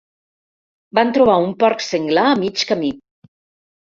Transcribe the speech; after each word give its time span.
Van 0.99 1.11
trobar 1.17 1.35
un 1.49 1.53
porc 1.63 1.85
senglar 1.87 2.23
a 2.31 2.39
mig 2.45 2.65
camí. 2.71 2.91